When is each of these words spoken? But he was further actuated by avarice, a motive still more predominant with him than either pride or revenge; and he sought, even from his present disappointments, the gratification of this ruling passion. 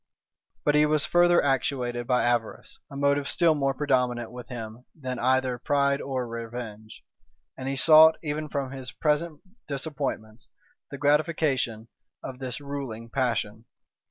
But 0.65 0.73
he 0.73 0.87
was 0.87 1.05
further 1.05 1.43
actuated 1.43 2.07
by 2.07 2.23
avarice, 2.23 2.79
a 2.89 2.95
motive 2.97 3.27
still 3.27 3.53
more 3.53 3.75
predominant 3.75 4.31
with 4.31 4.47
him 4.47 4.85
than 4.99 5.19
either 5.19 5.59
pride 5.59 6.01
or 6.01 6.27
revenge; 6.27 7.03
and 7.55 7.69
he 7.69 7.75
sought, 7.75 8.17
even 8.23 8.49
from 8.49 8.71
his 8.71 8.91
present 8.91 9.41
disappointments, 9.67 10.49
the 10.89 10.97
gratification 10.97 11.87
of 12.23 12.39
this 12.39 12.59
ruling 12.59 13.11
passion. 13.11 13.65